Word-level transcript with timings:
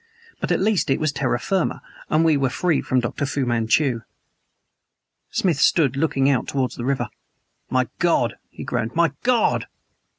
But 0.39 0.51
at 0.51 0.59
least 0.59 0.89
it 0.89 0.99
was 0.99 1.11
terra 1.11 1.37
firma 1.39 1.79
and 2.09 2.25
we 2.25 2.35
were 2.35 2.49
free 2.49 2.81
from 2.81 3.01
Dr. 3.01 3.27
Fu 3.27 3.45
Manchu. 3.45 4.01
Smith 5.29 5.59
stood 5.61 5.95
looking 5.95 6.27
out 6.27 6.47
towards 6.47 6.73
the 6.75 6.85
river. 6.85 7.07
"My 7.69 7.87
God!" 7.99 8.33
he 8.49 8.63
groaned. 8.63 8.95
"My 8.95 9.11
God!" 9.21 9.67